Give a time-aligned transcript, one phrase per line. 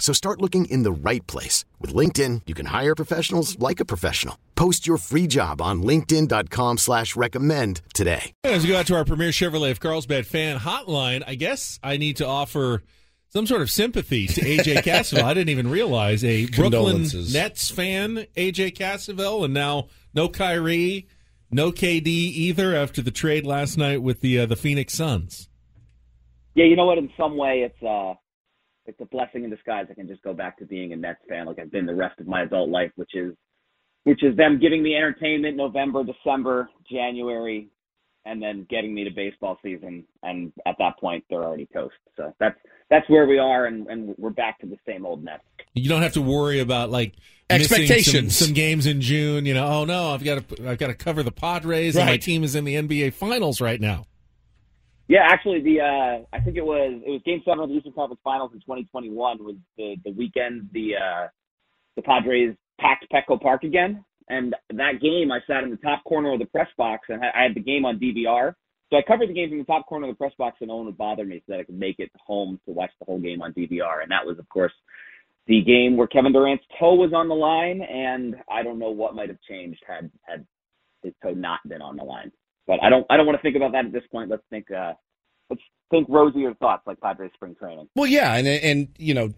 [0.00, 1.64] So start looking in the right place.
[1.78, 4.36] With LinkedIn, you can hire professionals like a professional.
[4.56, 8.32] Post your free job on linkedin.com slash recommend today.
[8.42, 11.96] As we go out to our premier Chevrolet of Carlsbad fan hotline, I guess I
[11.98, 12.82] need to offer
[13.28, 15.22] some sort of sympathy to AJ Cassavell.
[15.22, 21.06] I didn't even realize a Brooklyn Nets fan, AJ Cassavell, and now no Kyrie,
[21.50, 25.48] no KD either after the trade last night with the uh, the Phoenix Suns.
[26.54, 26.98] Yeah, you know what?
[26.98, 28.14] In some way, it's uh,
[28.86, 29.86] it's a blessing in disguise.
[29.90, 32.18] I can just go back to being a Nets fan like I've been the rest
[32.20, 33.34] of my adult life, which is
[34.04, 37.68] which is them giving me entertainment November, December, January,
[38.24, 40.04] and then getting me to baseball season.
[40.22, 41.94] And at that point, they're already toast.
[42.16, 42.56] So that's
[42.88, 45.44] that's where we are, and, and we're back to the same old Nets.
[45.74, 47.14] You don't have to worry about like
[47.48, 48.36] expectations.
[48.36, 49.46] Some, some, games in June.
[49.46, 52.02] You know, oh no, I've got to I've got to cover the Padres, right.
[52.02, 54.06] and my team is in the NBA Finals right now.
[55.10, 57.92] Yeah, actually, the uh, I think it was it was Game Seven of the Eastern
[57.94, 61.26] Conference Finals in 2021 was the the weekend the uh,
[61.96, 66.32] the Padres packed Petco Park again, and that game I sat in the top corner
[66.32, 68.54] of the press box and I had the game on DVR.
[68.88, 70.76] So I covered the game from the top corner of the press box, and no
[70.76, 73.18] one would bother me so that I could make it home to watch the whole
[73.18, 74.04] game on DVR.
[74.04, 74.72] And that was, of course,
[75.48, 79.16] the game where Kevin Durant's toe was on the line, and I don't know what
[79.16, 80.46] might have changed had had
[81.02, 82.30] his toe not been on the line.
[82.70, 84.30] But I don't I don't want to think about that at this point.
[84.30, 84.92] Let's think uh,
[85.50, 85.60] let's
[85.90, 87.88] think rosier thoughts like Padres spring training.
[87.96, 89.34] Well, yeah, and and you know,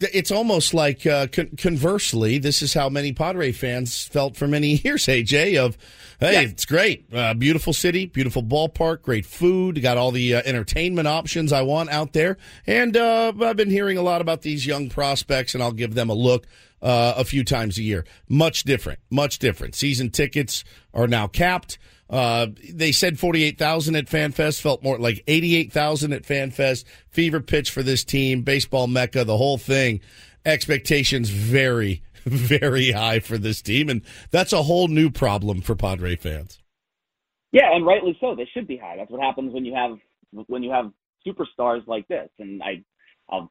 [0.00, 4.74] it's almost like uh, con- conversely, this is how many Padre fans felt for many
[4.84, 5.06] years.
[5.06, 5.78] AJ of,
[6.20, 6.40] hey, yeah.
[6.42, 11.54] it's great, uh, beautiful city, beautiful ballpark, great food, got all the uh, entertainment options
[11.54, 12.36] I want out there,
[12.66, 16.10] and uh, I've been hearing a lot about these young prospects, and I'll give them
[16.10, 16.46] a look.
[16.82, 18.04] Uh, a few times a year.
[18.28, 19.76] Much different, much different.
[19.76, 21.78] Season tickets are now capped.
[22.12, 26.84] Uh, they said 48,000 at FanFest, felt more like 88,000 at FanFest.
[27.08, 30.00] Fever pitch for this team, baseball mecca, the whole thing.
[30.44, 36.14] Expectations very, very high for this team, and that's a whole new problem for Padre
[36.14, 36.60] fans.
[37.50, 38.34] Yeah, and rightly so.
[38.34, 38.96] They should be high.
[38.98, 39.98] That's what happens when you have
[40.48, 40.90] when you have
[41.26, 42.28] superstars like this.
[42.38, 42.82] And I,
[43.30, 43.50] I'll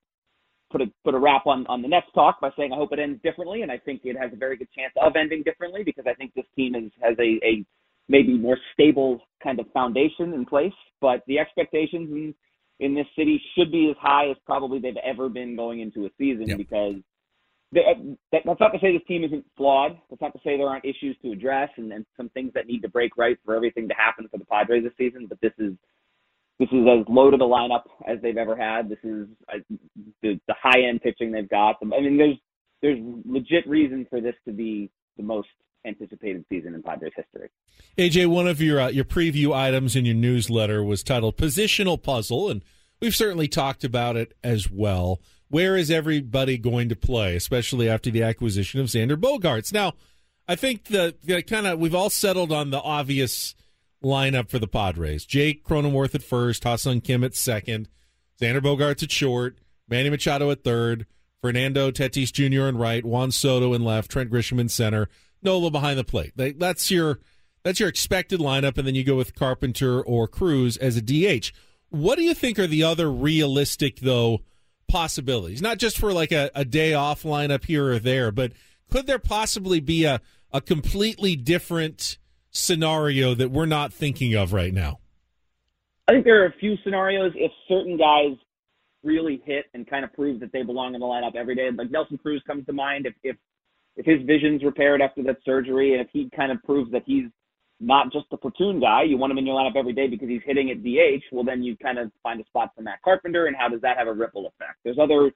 [0.72, 3.00] put a put a wrap on on the next talk by saying I hope it
[3.00, 6.06] ends differently, and I think it has a very good chance of ending differently because
[6.08, 7.66] I think this team is has a a
[8.12, 10.74] maybe more stable kind of foundation in place.
[11.00, 12.36] But the expectations in
[12.80, 16.10] in this city should be as high as probably they've ever been going into a
[16.18, 16.58] season yep.
[16.58, 16.96] because
[17.72, 17.82] they,
[18.32, 20.00] that, that's not to say this team isn't flawed.
[20.10, 22.82] That's not to say there aren't issues to address and, and some things that need
[22.82, 25.28] to break right for everything to happen for the Padres this season.
[25.28, 25.74] But this is
[26.60, 28.90] this is as loaded a lineup as they've ever had.
[28.90, 29.60] This is uh,
[30.24, 31.78] the, the high end pitching they've got.
[31.82, 32.38] I mean, there's
[32.82, 35.50] there's legit reason for this to be the most
[35.86, 37.50] anticipated season in Padres history.
[37.98, 42.50] AJ, one of your uh, your preview items in your newsletter was titled "Positional Puzzle,"
[42.50, 42.64] and
[43.00, 45.22] we've certainly talked about it as well.
[45.50, 49.74] Where is everybody going to play, especially after the acquisition of Xander Bogaerts?
[49.74, 49.94] Now,
[50.48, 53.56] I think the, the kind of we've all settled on the obvious
[54.04, 57.90] lineup for the Padres: Jake Cronenworth at first, Ha-Seong Kim at second,
[58.40, 61.06] Xander Bogaerts at short, Manny Machado at third.
[61.42, 62.68] Fernando Tatis Jr.
[62.68, 65.10] in right, Juan Soto in left, Trent Grisham in center,
[65.42, 66.34] Nola behind the plate.
[66.36, 67.20] That's your
[67.64, 71.52] that's your expected lineup, and then you go with Carpenter or Cruz as a DH.
[71.90, 74.42] What do you think are the other realistic though
[74.88, 75.62] possibilities?
[75.62, 78.54] Not just for like a, a day off lineup here or there, but
[78.90, 80.22] could there possibly be a,
[80.52, 82.18] a completely different
[82.50, 85.00] scenario that we're not thinking of right now?
[86.08, 88.38] I think there are a few scenarios if certain guys
[89.04, 91.70] really hit and kind of prove that they belong in the lineup every day.
[91.74, 93.06] Like Nelson Cruz comes to mind.
[93.06, 93.38] If if
[93.98, 97.26] if his vision's repaired after that surgery, and if he kind of proves that he's
[97.80, 100.42] not just a platoon guy, you want him in your lineup every day because he's
[100.46, 103.56] hitting at DH, well, then you kind of find a spot for Matt Carpenter, and
[103.56, 104.78] how does that have a ripple effect?
[104.84, 105.32] There's other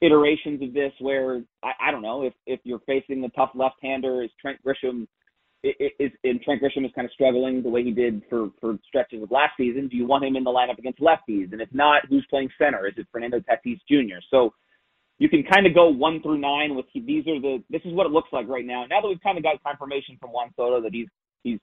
[0.00, 4.22] iterations of this where I, I don't know if if you're facing the tough left-hander,
[4.22, 5.06] is Trent Grisham
[5.62, 9.22] is, and Trent Grisham is kind of struggling the way he did for for stretches
[9.22, 9.88] of last season.
[9.88, 11.52] Do you want him in the lineup against lefties?
[11.52, 12.86] And if not, who's playing center?
[12.86, 14.20] Is it Fernando Tatis Jr.?
[14.30, 14.54] So
[15.20, 18.06] you can kind of go one through nine with these are the this is what
[18.06, 18.86] it looks like right now.
[18.88, 21.08] Now that we've kind of got confirmation from Juan Soto that he's
[21.44, 21.58] he's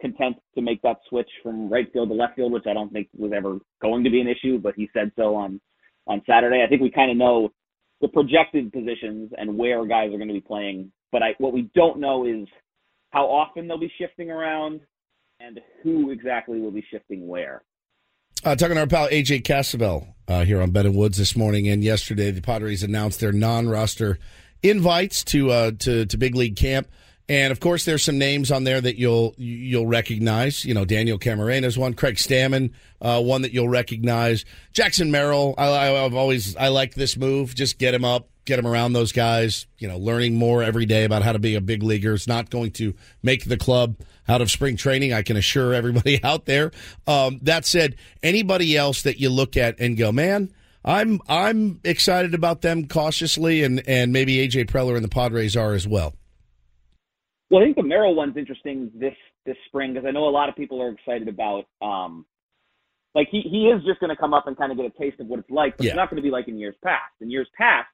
[0.00, 3.08] content to make that switch from right field to left field, which I don't think
[3.16, 5.60] was ever going to be an issue, but he said so on
[6.06, 6.64] on Saturday.
[6.64, 7.50] I think we kind of know
[8.00, 11.70] the projected positions and where guys are going to be playing, but I what we
[11.74, 12.48] don't know is
[13.10, 14.80] how often they'll be shifting around
[15.38, 17.62] and who exactly will be shifting where.
[18.44, 21.68] Uh, talking to our pal AJ Cassavell uh, here on Ben and Woods this morning
[21.68, 24.18] and yesterday, the Padres announced their non-roster
[24.64, 26.88] invites to uh, to to big league camp.
[27.28, 30.64] And of course, there's some names on there that you'll you'll recognize.
[30.64, 34.44] You know, Daniel Camarena is one, Craig Stammen, uh, one that you'll recognize.
[34.72, 37.54] Jackson Merrill, I, have always I like this move.
[37.54, 39.66] Just get him up, get him around those guys.
[39.78, 42.12] You know, learning more every day about how to be a big leaguer.
[42.14, 43.96] It's not going to make the club
[44.28, 45.12] out of spring training.
[45.12, 46.72] I can assure everybody out there.
[47.06, 50.52] Um, that said, anybody else that you look at and go, man.
[50.84, 55.74] I'm I'm excited about them cautiously, and, and maybe AJ Preller and the Padres are
[55.74, 56.12] as well.
[57.52, 59.14] Well, I think the Merrill one's interesting this
[59.44, 61.66] this spring because I know a lot of people are excited about.
[61.82, 62.24] Um,
[63.14, 65.20] like he he is just going to come up and kind of get a taste
[65.20, 65.90] of what it's like, but yeah.
[65.90, 67.12] it's not going to be like in years past.
[67.20, 67.88] In years past,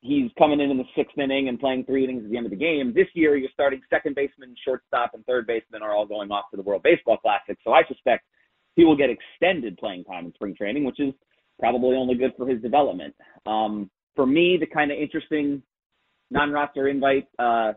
[0.00, 2.50] he's coming in in the sixth inning and playing three innings at the end of
[2.50, 2.92] the game.
[2.92, 6.56] This year, you're starting second baseman, shortstop, and third baseman are all going off to
[6.56, 7.56] the World Baseball Classic.
[7.62, 8.24] So I suspect
[8.74, 11.14] he will get extended playing time in spring training, which is
[11.60, 13.14] probably only good for his development.
[13.46, 15.62] Um, for me, the kind of interesting
[16.32, 17.28] non-roster invite.
[17.38, 17.74] Uh,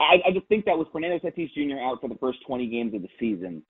[0.00, 1.78] I, I just think that with Fernando Tatis Jr.
[1.80, 3.62] out for the first 20 games of the season,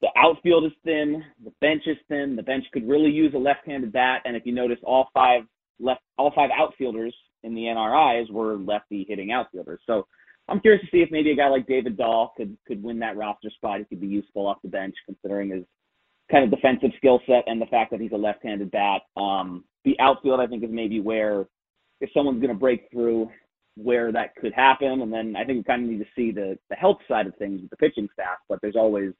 [0.00, 2.36] the outfield is thin, the bench is thin.
[2.36, 5.42] The bench could really use a left-handed bat, and if you notice, all five
[5.80, 9.80] left, all five outfielders in the NRIs were lefty hitting outfielders.
[9.86, 10.06] So
[10.48, 13.16] I'm curious to see if maybe a guy like David Dahl could could win that
[13.16, 13.80] roster spot.
[13.80, 15.64] He could be useful off the bench, considering his
[16.30, 19.02] kind of defensive skill set and the fact that he's a left-handed bat.
[19.16, 21.46] Um, the outfield, I think, is maybe where
[22.00, 23.30] if someone's going to break through,
[23.80, 25.02] where that could happen.
[25.02, 27.36] And then I think we kind of need to see the, the health side of
[27.36, 29.12] things with the pitching staff, but there's always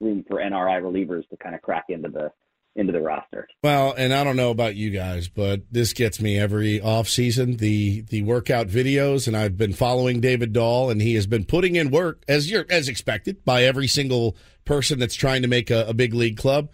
[0.00, 2.30] room for NRI relievers to kind of crack into the
[2.76, 3.48] into the roster.
[3.62, 7.56] Well, and I don't know about you guys, but this gets me every off season
[7.56, 11.76] the the workout videos, and I've been following David Dahl, and he has been putting
[11.76, 14.36] in work as you're as expected by every single
[14.66, 16.68] person that's trying to make a, a big league club.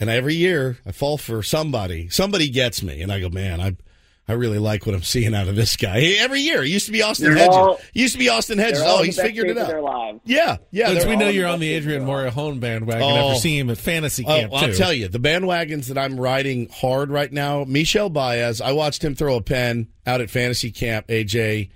[0.00, 2.08] And every year I fall for somebody.
[2.08, 3.76] Somebody gets me, and I go, man, I
[4.26, 6.00] I really like what I'm seeing out of this guy.
[6.18, 7.56] every year, it used to be Austin they're Hedges.
[7.56, 8.80] All, used to be Austin Hedges.
[8.82, 10.20] Oh, he's figured it out.
[10.24, 10.88] Yeah, yeah.
[10.88, 14.24] Since we know you're on the Adrian Morejon bandwagon oh, after seeing him at fantasy
[14.24, 14.52] oh, camp.
[14.54, 17.64] Oh, I'll tell you, the bandwagons that I'm riding hard right now.
[17.64, 18.62] Michel Baez.
[18.62, 21.08] I watched him throw a pen out at fantasy camp.
[21.08, 21.70] AJ.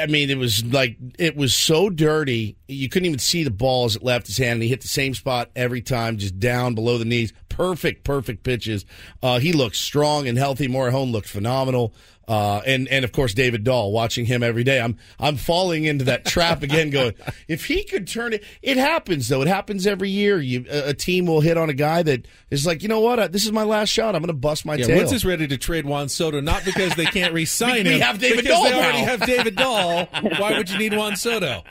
[0.00, 2.56] I mean, it was like it was so dirty.
[2.68, 4.88] You couldn't even see the ball as it left his hand, and he hit the
[4.88, 7.32] same spot every time, just down below the knees.
[7.52, 8.84] Perfect, perfect pitches.
[9.22, 10.68] Uh, he looks strong and healthy.
[10.68, 11.94] Morejon looked phenomenal.
[12.28, 16.04] Uh, and and of course David Dahl, watching him every day, I'm I'm falling into
[16.04, 16.90] that trap again.
[16.90, 17.14] Going,
[17.48, 19.42] if he could turn it, it happens though.
[19.42, 20.40] It happens every year.
[20.40, 23.18] You a, a team will hit on a guy that is like, you know what,
[23.18, 24.14] uh, this is my last shot.
[24.14, 24.98] I'm going to bust my yeah, tail.
[24.98, 27.86] Woods is ready to trade Juan Soto, not because they can't re-sign we, him.
[27.86, 29.06] We have David because Dahl they already now.
[29.06, 30.04] have David Dahl.
[30.38, 31.64] Why would you need Juan Soto?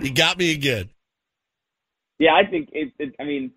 [0.00, 0.90] you got me again.
[2.18, 3.52] Yeah, I think it, it I mean,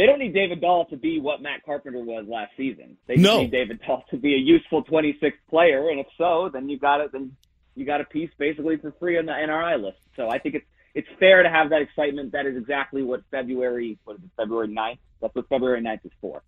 [0.00, 2.96] they don't need David Dahl to be what Matt Carpenter was last season.
[3.06, 3.42] They no.
[3.42, 7.02] need David Dahl to be a useful 26th player, and if so, then you got
[7.02, 7.12] it.
[7.12, 7.36] Then
[7.74, 9.98] you got a piece basically for free on the NRI list.
[10.16, 12.32] So I think it's it's fair to have that excitement.
[12.32, 15.00] That is exactly what February what is it, February 9th?
[15.20, 16.42] That's what February 9th is for.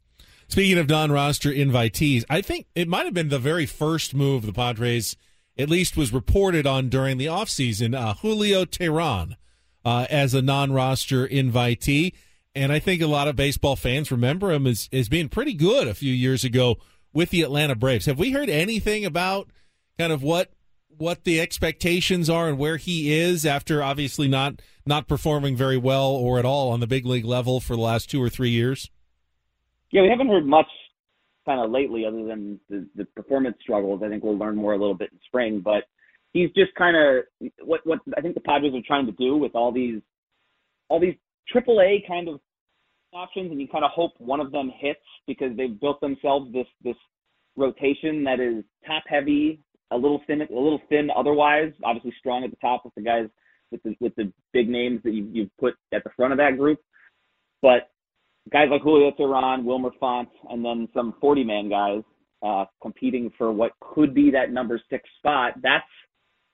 [0.49, 4.55] Speaking of non-roster invitees, I think it might have been the very first move the
[4.55, 5.15] Padres
[5.59, 9.37] at least was reported on during the offseason, uh, Julio Teheran
[9.85, 12.15] uh, as a non-roster invitee.
[12.55, 15.89] And I think a lot of baseball fans remember him as, as being pretty good
[15.89, 16.77] a few years ago
[17.13, 18.07] with the Atlanta Braves.
[18.07, 19.49] Have we heard anything about
[19.99, 20.51] kind of what
[20.99, 26.11] what the expectations are and where he is after obviously not not performing very well
[26.11, 28.91] or at all on the big league level for the last two or three years?
[29.91, 30.67] Yeah, we haven't heard much
[31.47, 34.03] kind of lately other than the, the performance struggles.
[34.05, 35.85] I think we'll learn more a little bit in spring, but
[36.33, 37.25] he's just kind of
[37.65, 40.01] what what I think the Padres are trying to do with all these
[40.89, 41.17] all these
[41.49, 42.41] triple A kind of
[43.13, 46.67] options, and you kind of hope one of them hits because they've built themselves this
[46.83, 46.97] this
[47.57, 51.73] rotation that is top heavy, a little thin, a little thin otherwise.
[51.85, 53.27] Obviously strong at the top with the guys
[53.71, 56.57] with the with the big names that you you've put at the front of that
[56.57, 56.79] group,
[57.61, 57.91] but
[58.51, 62.03] guys like Julio Teheran, Wilmer Font, and then some 40 man guys
[62.43, 65.55] uh, competing for what could be that number six spot.
[65.63, 65.85] That's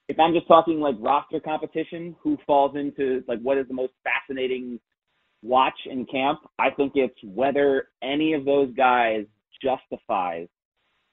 [0.08, 3.92] if I'm just talking like roster competition, who falls into like what is the most
[4.04, 4.80] fascinating
[5.42, 6.40] watch in camp?
[6.58, 9.24] I think it's whether any of those guys
[9.62, 10.48] justifies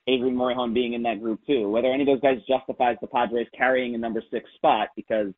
[0.07, 1.69] Adrian Morejon being in that group too.
[1.69, 5.33] Whether any of those guys justifies the Padres carrying a number six spot because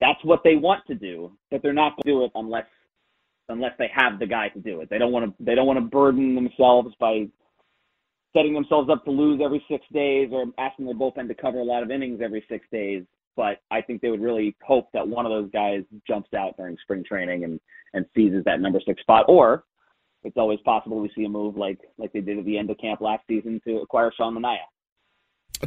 [0.00, 2.66] that's what they want to do, but they're not going to do it unless
[3.48, 4.90] unless they have the guy to do it.
[4.90, 7.28] They don't want to they don't want to burden themselves by
[8.34, 11.64] setting themselves up to lose every six days or asking their bullpen to cover a
[11.64, 13.04] lot of innings every six days.
[13.36, 16.76] But I think they would really hope that one of those guys jumps out during
[16.82, 17.60] spring training and
[17.94, 19.64] and seizes that number six spot, or
[20.24, 22.78] it's always possible we see a move like like they did at the end of
[22.78, 24.58] camp last season to acquire Sean Manaea.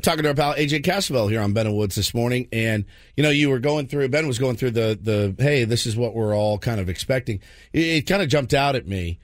[0.01, 3.23] Talking to our pal AJ Cassavell here on Ben and Woods this morning, and you
[3.23, 6.13] know you were going through Ben was going through the the hey this is what
[6.13, 7.39] we're all kind of expecting.
[7.73, 9.19] It, it kind of jumped out at me.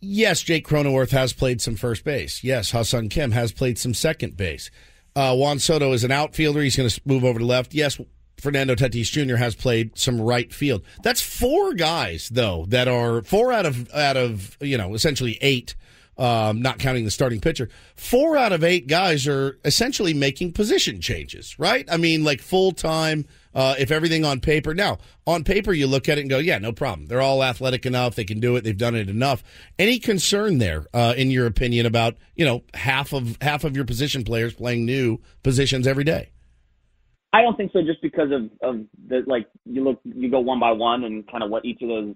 [0.00, 2.44] Yes, Jake Cronenworth has played some first base.
[2.44, 4.70] Yes, Ha-Seong Kim has played some second base.
[5.16, 6.60] Uh, Juan Soto is an outfielder.
[6.60, 7.74] He's going to move over to left.
[7.74, 7.98] Yes,
[8.40, 9.36] Fernando Tatis Jr.
[9.36, 10.82] has played some right field.
[11.02, 15.74] That's four guys though that are four out of out of you know essentially eight,
[16.16, 17.68] um, not counting the starting pitcher.
[17.96, 21.86] Four out of eight guys are essentially making position changes, right?
[21.90, 23.26] I mean, like full time.
[23.54, 26.58] Uh, if everything on paper now on paper you look at it and go, yeah,
[26.58, 27.06] no problem.
[27.06, 28.14] They're all athletic enough.
[28.14, 28.64] They can do it.
[28.64, 29.42] They've done it enough.
[29.78, 33.84] Any concern there, uh, in your opinion, about you know half of half of your
[33.84, 36.30] position players playing new positions every day?
[37.32, 37.82] I don't think so.
[37.82, 41.42] Just because of of the like you look you go one by one and kind
[41.42, 42.14] of what each of those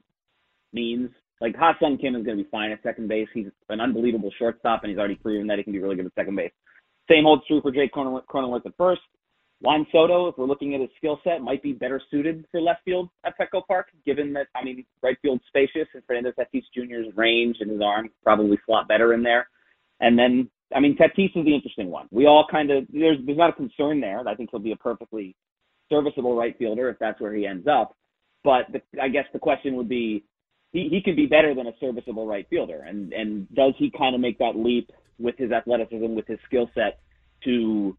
[0.72, 1.10] means.
[1.40, 3.26] Like Ha-Seong Kim is going to be fine at second base.
[3.34, 6.14] He's an unbelievable shortstop, and he's already proven that he can be really good at
[6.14, 6.52] second base.
[7.10, 9.00] Same holds true for Jake Cronenworth at first.
[9.62, 12.80] Juan Soto, if we're looking at his skill set, might be better suited for left
[12.84, 17.16] field at Petco Park, given that I mean right field spacious and Fernando Tatis Jr.'s
[17.16, 19.48] range and his arm probably slot better in there.
[20.00, 22.08] And then I mean, Tatis is the interesting one.
[22.10, 24.26] We all kind of there's there's not a concern there.
[24.26, 25.36] I think he'll be a perfectly
[25.88, 27.96] serviceable right fielder if that's where he ends up.
[28.42, 30.24] But the, I guess the question would be,
[30.72, 34.16] he he could be better than a serviceable right fielder, and and does he kind
[34.16, 34.90] of make that leap
[35.20, 36.98] with his athleticism, with his skill set,
[37.44, 37.96] to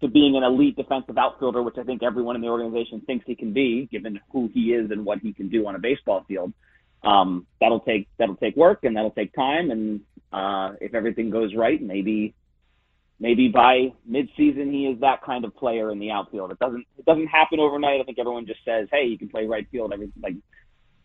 [0.00, 3.34] to being an elite defensive outfielder, which I think everyone in the organization thinks he
[3.34, 6.52] can be, given who he is and what he can do on a baseball field.
[7.02, 10.00] Um, that'll take that'll take work and that'll take time, and
[10.32, 12.34] uh, if everything goes right, maybe
[13.20, 16.50] maybe by midseason he is that kind of player in the outfield.
[16.50, 18.00] It doesn't it doesn't happen overnight.
[18.00, 20.34] I think everyone just says, "Hey, you can play right field." Every like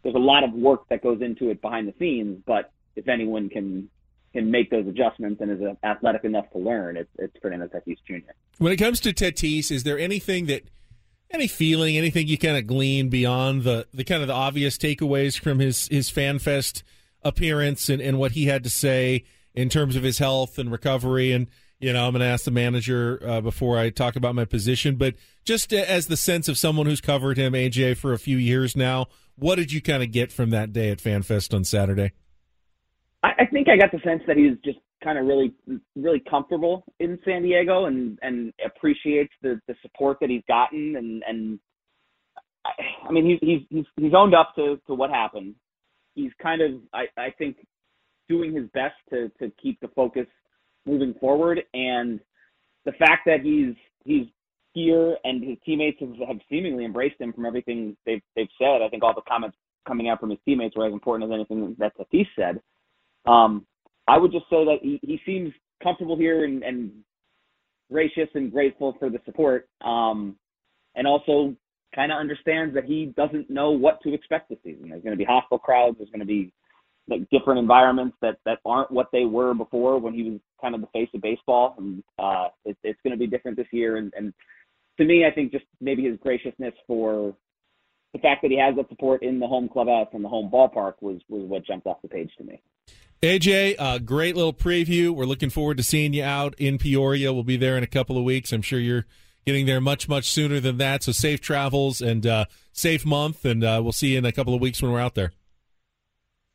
[0.04, 3.50] there's a lot of work that goes into it behind the scenes, but if anyone
[3.50, 3.90] can
[4.34, 8.32] can make those adjustments and is athletic enough to learn, it's it's Fernando Tatis Jr.
[8.58, 10.64] When it comes to Tatis, is there anything that
[11.32, 15.40] any feeling, anything you kind of glean beyond the the kind of the obvious takeaways
[15.40, 16.84] from his his fan fest
[17.24, 19.24] appearance and, and what he had to say
[19.54, 21.32] in terms of his health and recovery.
[21.32, 21.48] And,
[21.80, 24.96] you know, I'm going to ask the manager uh, before I talk about my position,
[24.96, 28.76] but just as the sense of someone who's covered him, AJ, for a few years
[28.76, 32.12] now, what did you kind of get from that day at FanFest on Saturday?
[33.24, 35.54] I, I think I got the sense that he's just kind of really,
[35.96, 40.96] really comfortable in San Diego and, and appreciates the, the support that he's gotten.
[40.96, 41.60] And, and
[42.66, 42.72] I,
[43.10, 45.56] I mean, he's, he's, he's, he's owned up to, to what happened
[46.16, 47.58] he's kind of I, I think
[48.30, 50.28] doing his best to to keep the focus
[50.86, 52.20] moving forward and
[52.86, 54.28] the fact that he's he's
[54.74, 58.82] here and his teammates have, have seemingly embraced him from everything they've they've said.
[58.82, 61.76] I think all the comments coming out from his teammates were as important as anything
[61.80, 62.62] that Tatis said.
[63.26, 63.66] Um,
[64.08, 66.92] I would just say that he, he seems comfortable here and, and
[67.92, 69.68] gracious and grateful for the support.
[69.82, 70.36] Um,
[70.96, 71.56] and also
[71.96, 74.90] kind of understands that he doesn't know what to expect this season.
[74.90, 75.98] There's going to be hostile crowds.
[75.98, 76.52] There's going to be
[77.08, 80.82] like different environments that that aren't what they were before when he was kind of
[80.82, 81.76] the face of baseball.
[81.78, 83.98] And uh, it, it's going to be different this year.
[83.98, 84.34] And, and
[84.98, 87.36] to me, I think just maybe his graciousness for
[88.14, 90.94] the fact that he has that support in the home clubhouse and the home ballpark
[91.02, 92.62] was was what jumped off the page to me.
[93.24, 95.12] AJ, uh, great little preview.
[95.12, 97.32] We're looking forward to seeing you out in Peoria.
[97.32, 98.52] We'll be there in a couple of weeks.
[98.52, 99.06] I'm sure you're
[99.46, 101.04] getting there much much sooner than that.
[101.04, 104.54] So safe travels and uh, safe month, and uh, we'll see you in a couple
[104.54, 105.32] of weeks when we're out there.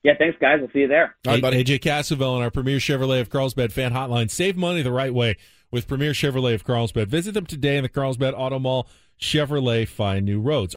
[0.02, 0.58] Yeah, thanks, guys.
[0.60, 1.16] We'll see you there.
[1.26, 1.64] All right, buddy.
[1.64, 4.30] AJ Cassavell on our Premier Chevrolet of Carlsbad fan hotline.
[4.30, 5.38] Save money the right way
[5.70, 7.08] with Premier Chevrolet of Carlsbad.
[7.08, 8.86] Visit them today in the Carlsbad Auto Mall.
[9.18, 10.76] Chevrolet, find new roads.